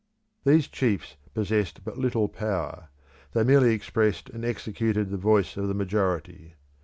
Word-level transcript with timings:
These 0.45 0.67
chiefs 0.67 1.15
possessed 1.35 1.83
but 1.85 1.95
little 1.99 2.27
power; 2.27 2.89
they 3.33 3.43
merely 3.43 3.71
expressed 3.75 4.31
and 4.31 4.43
executed 4.43 5.11
the 5.11 5.17
voice 5.17 5.57
of 5.57 5.67
the 5.67 5.75
majority. 5.75 6.55